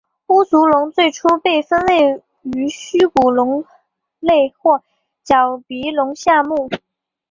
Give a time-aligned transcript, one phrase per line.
[0.25, 3.65] 鸟足龙最初被分类于虚骨龙
[4.19, 4.81] 类或
[5.23, 6.71] 角鼻龙下目。